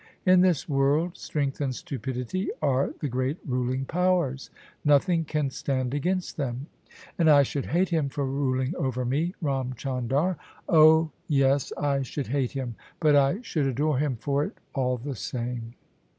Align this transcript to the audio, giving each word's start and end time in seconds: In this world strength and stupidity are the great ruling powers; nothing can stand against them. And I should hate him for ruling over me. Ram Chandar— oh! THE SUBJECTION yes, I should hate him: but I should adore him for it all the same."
In 0.25 0.41
this 0.41 0.67
world 0.67 1.15
strength 1.15 1.61
and 1.61 1.75
stupidity 1.75 2.49
are 2.59 2.91
the 3.01 3.07
great 3.07 3.37
ruling 3.45 3.85
powers; 3.85 4.49
nothing 4.83 5.25
can 5.25 5.51
stand 5.51 5.93
against 5.93 6.37
them. 6.37 6.65
And 7.19 7.29
I 7.29 7.43
should 7.43 7.67
hate 7.67 7.89
him 7.89 8.09
for 8.09 8.25
ruling 8.25 8.73
over 8.77 9.05
me. 9.05 9.35
Ram 9.43 9.73
Chandar— 9.75 10.37
oh! 10.67 11.11
THE 11.27 11.35
SUBJECTION 11.35 11.37
yes, 11.37 11.73
I 11.77 12.01
should 12.01 12.27
hate 12.29 12.53
him: 12.53 12.73
but 12.99 13.15
I 13.15 13.41
should 13.43 13.67
adore 13.67 13.99
him 13.99 14.15
for 14.15 14.43
it 14.43 14.57
all 14.73 14.97
the 14.97 15.15
same." 15.15 15.75